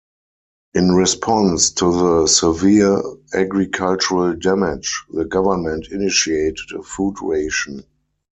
In 0.73 0.89
response 0.93 1.69
to 1.73 1.91
the 1.91 2.27
severe 2.27 3.03
agricultural 3.35 4.33
damage, 4.33 5.03
the 5.13 5.25
government 5.25 5.89
initiated 5.91 6.71
a 6.75 6.81
food 6.81 7.17
ration. 7.21 7.83